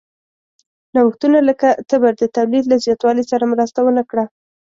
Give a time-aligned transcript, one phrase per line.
[0.93, 4.25] نوښتونه لکه تبر د تولید له زیاتوالي سره مرسته ونه کړه.